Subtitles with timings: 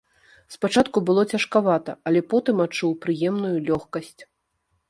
[0.53, 4.19] Спачатку было цяжкавата, але потым адчуў прыемную лёгкасць.